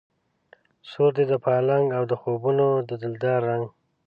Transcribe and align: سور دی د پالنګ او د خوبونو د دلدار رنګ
سور 0.89 1.11
دی 1.17 1.25
د 1.29 1.33
پالنګ 1.45 1.87
او 1.97 2.03
د 2.11 2.13
خوبونو 2.21 2.67
د 2.89 2.91
دلدار 3.03 3.39
رنګ 3.49 3.65